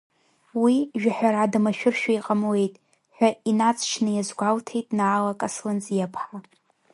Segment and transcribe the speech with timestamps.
[0.61, 2.73] Уи, жәаҳәарада машәыршәа иҟамлеит,
[3.15, 6.37] ҳәа инаҵшьны иазгәалҭеит Наала Касланӡиаԥҳа.